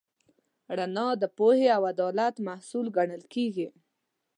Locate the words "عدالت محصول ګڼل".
1.93-3.23